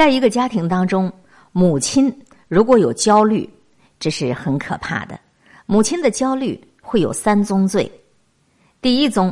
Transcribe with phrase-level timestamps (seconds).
[0.00, 1.12] 在一个家庭当中，
[1.52, 2.10] 母亲
[2.48, 3.46] 如果有焦虑，
[3.98, 5.20] 这是很可怕的。
[5.66, 7.92] 母亲的焦虑会有三宗罪。
[8.80, 9.30] 第一宗，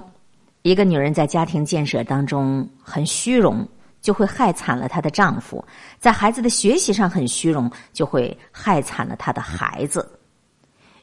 [0.60, 3.66] 一个女人在家庭建设当中很虚荣，
[4.02, 5.58] 就会害惨了她的丈夫；
[5.98, 10.06] 在孩子的学习上很虚荣，就会害惨了她的孩子。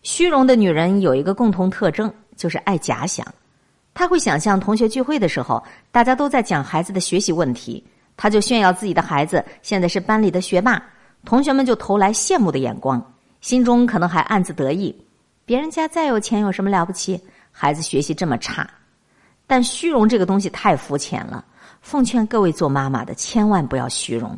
[0.04, 3.26] 虚荣的女人有一个共同特征，就是爱假想。
[3.96, 7.84] 她会想象同学聚会的时候，大家都在讲孩子的学习问题。
[8.18, 10.82] 他就炫耀自己的孩子现在是班里的学霸，
[11.26, 14.96] 同学们就投来羡慕的眼光，心中可能还暗自得意。
[15.46, 17.20] 别人家再有钱有什么了不起？
[17.52, 18.70] 孩子学习这么差，
[19.48, 21.46] 但虚荣这个东西太肤浅了。
[21.82, 24.38] 奉劝各位做妈妈的，千万不要虚荣。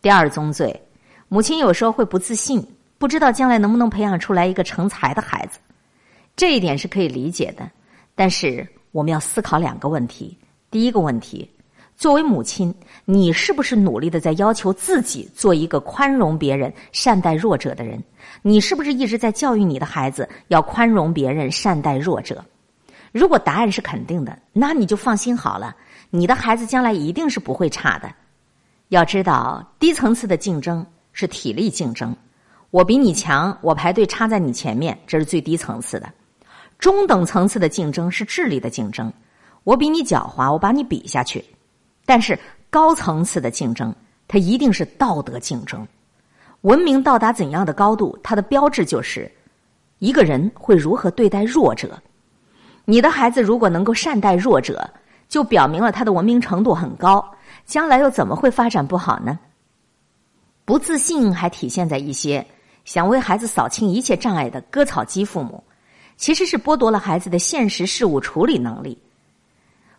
[0.00, 0.80] 第二宗罪，
[1.28, 2.66] 母亲有时候会不自信，
[2.98, 5.58] 不知道将来能不能培养出来一个成才的孩子，
[6.34, 7.70] 这一点是可以理解的。
[8.14, 10.36] 但是我们要思考两个问题：
[10.70, 11.48] 第一个问题。
[12.02, 12.74] 作为母亲，
[13.04, 18.02] 你是不是努力的在要求自己做一个宽容别人、善待弱者的人？
[18.42, 22.44] 你是不是一直在教育你的孩子要宽容别人、善待弱者？
[23.12, 25.76] 如果答案是肯定的，那你就放心好了，
[26.10, 28.12] 你的孩子将来一定是不会差的。
[28.88, 32.12] 要知道，低层次的竞争是体力竞争，
[32.72, 36.08] 我比你强，我排队插在你前面，这是最低层次的；
[36.80, 39.12] 中等层次的竞争是智力的竞争，
[39.62, 41.44] 我比你狡猾，我把你比下去。
[42.12, 43.90] 但是高层次的竞争，
[44.28, 45.88] 它一定是道德竞争。
[46.60, 49.32] 文明到达怎样的高度，它的标志就是
[49.98, 51.98] 一个人会如何对待弱者。
[52.84, 54.86] 你的孩子如果能够善待弱者，
[55.26, 57.26] 就表明了他的文明程度很高。
[57.64, 59.38] 将来又怎么会发展不好呢？
[60.66, 62.46] 不自信还体现在一些
[62.84, 65.64] 想为孩子扫清一切障碍的割草机父母，
[66.18, 68.98] 其实是剥夺了孩子的现实事物处理能力。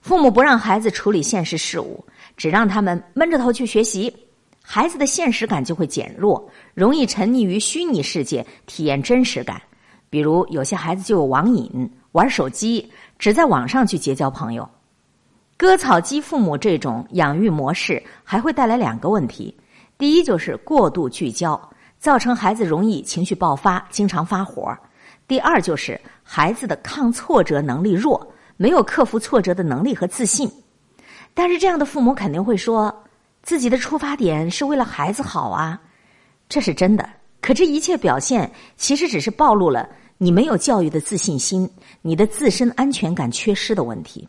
[0.04, 4.14] 父母不让孩子处理现实事务，只让他们闷着头去学习，
[4.62, 9.62] 孩子的现实感就会减弱，容易沉溺于虚拟世界，体验真实感。
[10.10, 14.70] 比如有些孩子就有网瘾，玩手机，只在网上去结交朋友。
[15.56, 19.58] 割草机父母这种养育模式还会带来两个问题：
[19.98, 21.58] 第一就是过度聚焦，
[21.98, 24.66] 造成孩子容易情绪爆发，经常发火；
[25.30, 28.30] 第二就是孩子的抗挫折能力弱。
[28.58, 30.50] 没有克服挫折的能力和自信，
[31.34, 33.04] 但是这样的父母肯定会说，
[33.42, 35.80] 自己的出发点是为了孩子好啊，
[36.48, 37.08] 这是真的。
[37.42, 41.70] 可这一切表现其实只是暴露了你没有教育的自信心，
[42.02, 44.26] 你的自身安全感缺失的问题。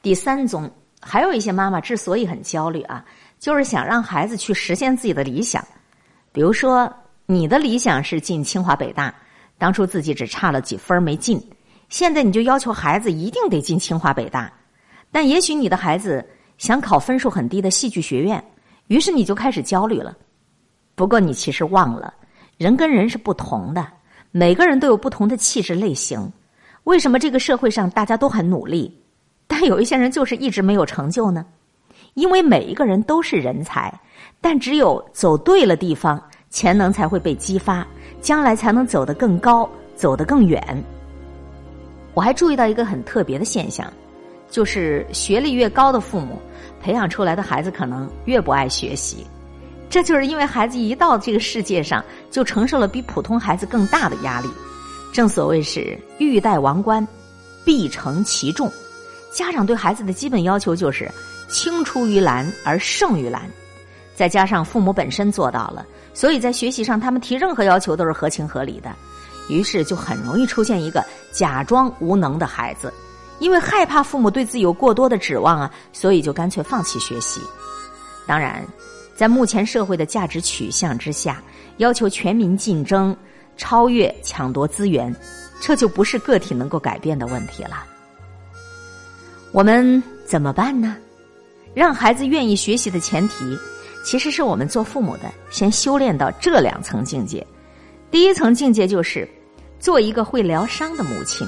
[0.00, 0.70] 第三宗，
[1.00, 3.04] 还有一些妈妈之所以很焦虑啊，
[3.40, 5.66] 就是想让孩子去实现自己的理想，
[6.30, 6.92] 比如说
[7.26, 9.12] 你的理想是进清华北大，
[9.58, 11.42] 当初自己只差了几分没进。
[11.88, 14.52] 现在你就要求孩子一定得进清华北大，
[15.12, 16.24] 但也许你的孩子
[16.58, 18.42] 想考分数很低的戏剧学院，
[18.88, 20.16] 于是你就开始焦虑了。
[20.94, 22.12] 不过你其实忘了，
[22.56, 23.86] 人跟人是不同的，
[24.30, 26.32] 每个人都有不同的气质类型。
[26.84, 29.02] 为什么这个社会上大家都很努力，
[29.46, 31.44] 但有一些人就是一直没有成就呢？
[32.14, 33.92] 因为每一个人都是人才，
[34.40, 37.86] 但只有走对了地方，潜能才会被激发，
[38.20, 40.84] 将来才能走得更高，走得更远。
[42.14, 43.92] 我还注意到一个很特别的现象，
[44.48, 46.40] 就是学历越高的父母，
[46.80, 49.26] 培养出来的孩子可能越不爱学习。
[49.90, 54.48] 这就是因为孩子一到这个世界上，就承受了比普通孩子更大的压力。
[55.12, 57.06] 正所谓是欲戴王冠，
[57.64, 58.70] 必承其重。
[59.32, 61.10] 家长对孩子的基本要求就是
[61.48, 63.42] 青出于蓝而胜于蓝，
[64.14, 68.94] 再加上父母本身做到了，所以在学习上他们提任何要求都是合情合理的。
[69.48, 72.92] 于是就很容易出现一个假装无能的孩子，
[73.38, 77.40] 因为害怕父母对自己有过多的指望啊，所以就干脆放弃学习。
[78.26, 78.64] 当然，
[79.14, 81.42] 在目前社会的价值取向之下，
[81.76, 83.16] 要求全民竞争、
[83.56, 85.14] 超越、抢夺资源，
[85.60, 87.84] 这就不是个体能够改变的问题了。
[89.52, 90.96] 我们怎么办呢？
[91.74, 93.58] 让孩子愿意学习的前提，
[94.04, 97.44] 其实是我们做父母的先修炼到这两层境界。
[98.14, 99.28] 第一层境界就是
[99.80, 101.44] 做一个会疗伤的母亲。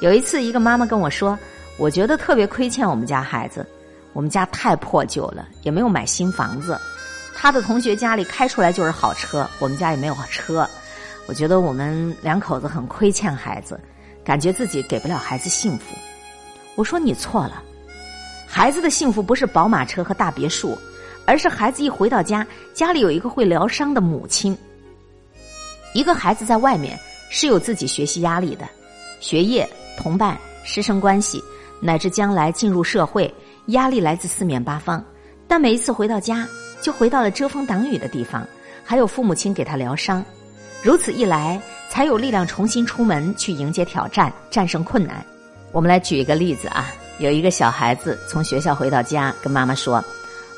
[0.00, 1.38] 有一次，一个妈妈跟我说
[1.76, 3.66] ：“我觉得特别亏欠我们家孩子，
[4.14, 6.80] 我们家太破旧了，也没有买新房子。
[7.34, 10.66] 他的同学家里开出来就是好车，我们家也没有车。
[11.26, 13.78] 我觉得我们两口子很亏欠孩子，
[14.24, 15.94] 感觉自己给不了孩子幸福。”
[16.76, 17.62] 我说：“你错了，
[18.46, 20.78] 孩子的幸福不是宝马车和大别墅，
[21.26, 24.56] 而是孩子一回到家，家里有一个会疗伤的母亲。”
[25.98, 26.96] 一个孩子在外面
[27.28, 28.64] 是有自己学习压力的，
[29.18, 31.42] 学业、同伴、师生关系，
[31.80, 33.34] 乃至将来进入社会，
[33.66, 35.04] 压力来自四面八方。
[35.48, 36.46] 但每一次回到家，
[36.80, 38.46] 就回到了遮风挡雨的地方，
[38.84, 40.24] 还有父母亲给他疗伤。
[40.84, 41.60] 如此一来，
[41.90, 45.26] 才有力量重新出门去迎接挑战，战胜困难。
[45.72, 50.00] 我们来举一个例子啊，有一个小孩子从学校回到家，跟妈妈说：“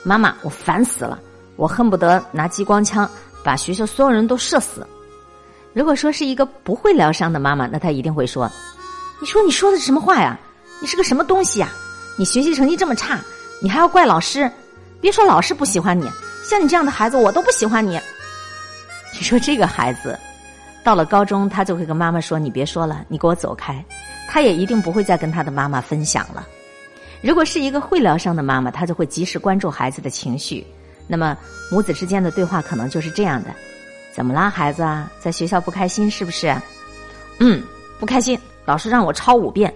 [0.04, 1.18] 妈妈，我烦死了，
[1.56, 3.10] 我恨不得拿激光枪
[3.42, 4.86] 把学校所有人都射死。”
[5.72, 8.50] 如果说是一个不会疗伤的妈妈，那她一定会说
[9.20, 10.38] ：“你说你说的是什么话呀？
[10.80, 11.68] 你是个什么东西呀？
[12.16, 13.18] 你学习成绩这么差，
[13.62, 14.50] 你还要怪老师？
[15.00, 16.10] 别说老师不喜欢你，
[16.44, 18.00] 像你这样的孩子，我都不喜欢你。”
[19.14, 20.18] 你说这个孩子
[20.82, 23.84] 到了高中，他就会跟妈妈说：“你别说了，你给我走开。”
[24.28, 26.46] 他也一定不会再跟他的妈妈分享了。
[27.20, 30.64] 如果是一个会疗伤的妈妈，她就会及时关注孩子的情绪。
[31.08, 31.36] 那么
[31.70, 33.50] 母子之间的对话可能就是这样的。
[34.12, 35.10] 怎么啦，孩子啊？
[35.20, 36.54] 在学校不开心是不是？
[37.38, 37.62] 嗯，
[37.98, 38.38] 不开心。
[38.64, 39.72] 老师让我抄五遍。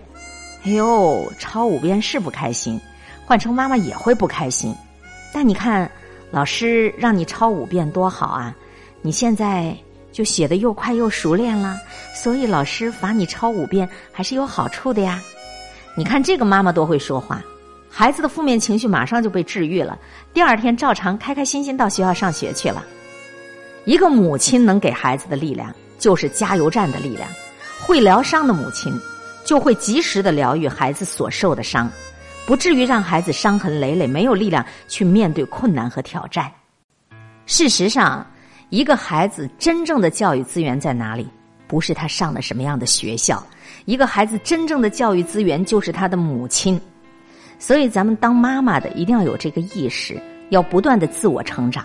[0.64, 2.80] 哎呦，抄五遍是不开心。
[3.24, 4.74] 换成妈妈也会不开心。
[5.32, 5.90] 但你看，
[6.30, 8.54] 老师让你抄五遍多好啊！
[9.02, 9.76] 你现在
[10.12, 11.78] 就写的又快又熟练了，
[12.14, 15.22] 所以老师罚你抄五遍还是有好处的呀。
[15.96, 17.42] 你看这个妈妈多会说话，
[17.88, 19.98] 孩子的负面情绪马上就被治愈了。
[20.32, 22.84] 第二天照常开开心心到学校上学去了。
[23.84, 27.28] 一个母亲能给孩子的力量，就是加油站的力量。
[27.80, 28.98] 会疗伤的母亲，
[29.44, 31.90] 就会及时的疗愈孩子所受的伤，
[32.46, 36.50] 不至于让孩子伤痕累累，没有力量去面对困难和挑战。
[37.44, 38.26] 事实上，
[38.70, 41.28] 一个孩子真正的教育资源在哪里？
[41.66, 43.44] 不是他上了什么样的学校，
[43.84, 46.80] 一个孩子真正的教育资源就是他的母亲。
[47.58, 51.84] 所以，咱们当妈妈的一定要有这个意识，要不断的自我成长。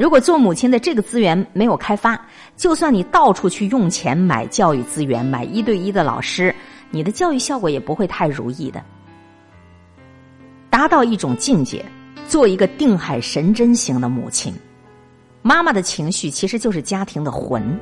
[0.00, 2.18] 如果做母亲的这个资源没有开发，
[2.56, 6.54] 就算你到处去用钱买教育资源、买一对一的老师，
[6.90, 8.82] 你的教育效果也不会太如意的。
[10.70, 11.84] 达到一种境界，
[12.26, 14.54] 做一个定海神针型的母亲。
[15.42, 17.78] 妈妈的情绪其实就是家庭的魂。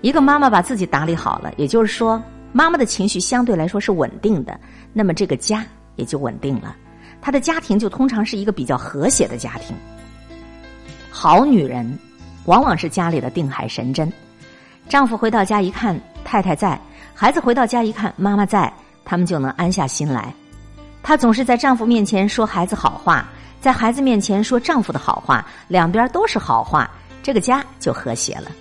[0.00, 4.58] 一个妈妈把自己打理好了，也就是说，妈妈的情绪相对来说是稳定的，
[4.94, 5.66] 那么这个家
[5.96, 6.74] 也就稳定了，
[7.20, 9.76] 她的家庭就通常是一个比较和谐的家庭。
[11.20, 11.98] 好女人，
[12.44, 14.08] 往往是家里的定海神针。
[14.88, 16.80] 丈夫回到家一看太太在，
[17.12, 18.72] 孩子回到家一看妈妈在，
[19.04, 20.32] 他们就能安下心来。
[21.02, 23.28] 她总是在丈夫面前说孩子好话，
[23.60, 26.88] 在孩子面前说丈夫的好话，两边都是好话，
[27.20, 28.52] 这个家就和谐了。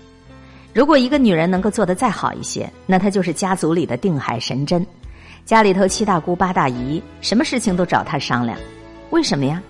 [0.73, 4.83] 如果一个女人能够做得再好一些，那她就是家族里的定海神针。
[5.45, 8.57] 家里头七大姑八大姨，什么事情都找她商量。
[9.11, 9.61] 为什么呀？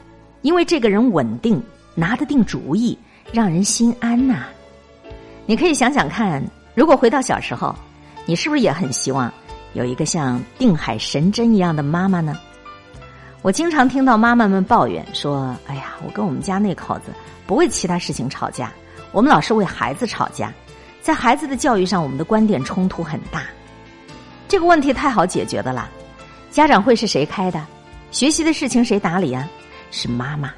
[0.41, 1.61] 因为这个人稳定。
[1.99, 2.95] 拿得定主意，
[3.31, 4.45] 让人心安呐。
[5.47, 6.43] 你可以想想看，
[6.75, 7.75] 如果回到小时候，
[8.27, 9.33] 你是不是也很希望
[9.73, 12.37] 有一个像定海神针一样的妈妈呢？
[13.41, 17.05] 我经常听到妈妈们抱怨说：“哎呀，我跟我们家那口子
[17.47, 18.71] 不为其他事情吵架，
[19.11, 20.53] 我们老是为孩子吵架，
[21.01, 23.41] 在孩子的教育上，我们的观点冲突很大。”
[24.47, 25.89] 这个问题太好解决的啦，
[26.51, 27.65] 家长会是谁开的？
[28.11, 29.49] 学习的事情谁打理啊？
[29.89, 30.53] 是妈妈。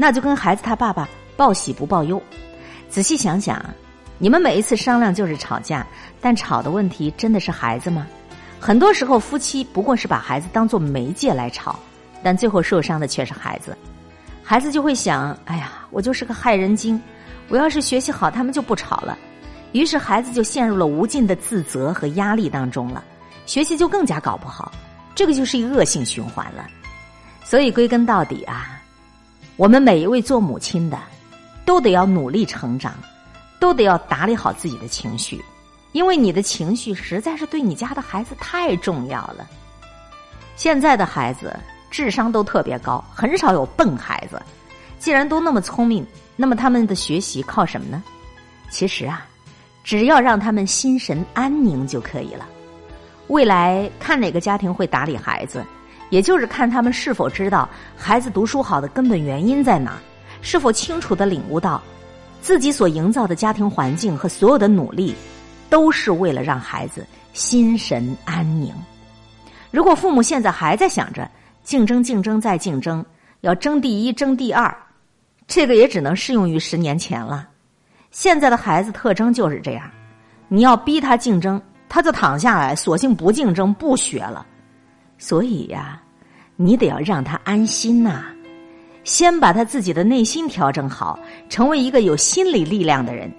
[0.00, 1.06] 那就跟孩子他爸爸
[1.36, 2.20] 报喜不报忧。
[2.88, 3.62] 仔细想想，
[4.16, 5.86] 你们每一次商量就是吵架，
[6.22, 8.06] 但吵的问题真的是孩子吗？
[8.58, 11.78] 很多时候，夫妻不过是把孩子当做媒介来吵，
[12.22, 13.76] 但最后受伤的却是孩子。
[14.42, 16.98] 孩子就会想：哎呀，我就是个害人精，
[17.50, 19.18] 我要是学习好，他们就不吵了。
[19.72, 23.04] 于是孩子就陷入了无尽的自责和压力当中了，
[23.44, 24.72] 学习就更加搞不好。
[25.14, 26.66] 这个就是一个恶性循环了。
[27.44, 28.79] 所以归根到底啊。
[29.60, 30.98] 我们每一位做母亲的，
[31.66, 32.94] 都得要努力成长，
[33.58, 35.38] 都得要打理好自己的情绪，
[35.92, 39.46] 因为你的情绪实在是对你家的孩子太重要了。
[40.56, 41.54] 现在的孩子
[41.90, 44.40] 智商都特别高，很少有笨孩子。
[44.98, 48.02] 既然都那么聪明，那么他们的学习靠什么呢？
[48.70, 49.26] 其实啊，
[49.84, 52.48] 只要让他们心神安宁就可以了。
[53.26, 55.62] 未来看哪个家庭会打理孩子。
[56.10, 59.98] 也就是看他们是否知道孩子读书好的根本原因在哪，
[60.42, 61.80] 是否清楚的领悟到
[62.40, 65.14] 自己所营造的家庭环境和所有的努力，
[65.68, 68.74] 都是为了让孩子心神安宁。
[69.70, 71.30] 如果父母现在还在想着
[71.62, 73.04] 竞争、竞争再竞争，
[73.42, 74.76] 要争第一、争第二，
[75.46, 77.48] 这个也只能适用于十年前了。
[78.10, 79.88] 现在的孩子特征就是这样，
[80.48, 84.44] 你要逼他竞争，他就躺下来，索性不竞争、不学了。
[85.20, 86.00] 所以呀，
[86.56, 88.24] 你得要让他安心呐，
[89.04, 91.18] 先把他自己的内心调整好，
[91.50, 93.30] 成为一个有心理力量的人，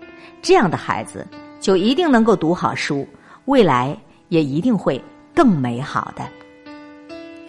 [0.43, 1.27] 这样的孩子
[1.59, 3.05] 就一定能够读好书，
[3.45, 3.97] 未来
[4.29, 6.23] 也一定会更美好的。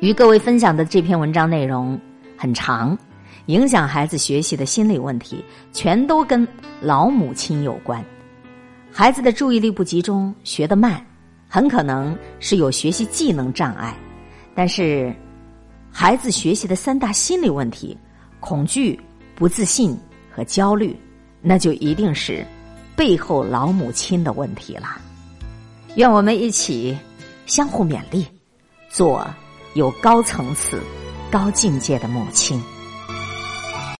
[0.00, 2.00] 与各位分享的这篇文章内容
[2.34, 2.96] 很长，
[3.46, 6.48] 影响孩子学习的心理问题，全都跟
[6.80, 8.02] 老母亲有关。
[8.90, 11.04] 孩子的注意力不集中，学得慢，
[11.48, 13.94] 很可能是有学习技能障碍。
[14.54, 15.14] 但是，
[15.90, 17.97] 孩子学习的三大心理问题——
[18.40, 19.00] 恐惧、
[19.35, 19.99] 不自信
[20.30, 20.97] 和焦虑，
[21.40, 22.47] 那就一定是
[22.94, 25.00] 背后老母亲的问题了。
[25.97, 26.97] 愿我们一起
[27.47, 28.26] 相互勉励，
[28.88, 29.26] 做
[29.75, 30.80] 有高层次、
[31.30, 32.62] 高境界的母亲。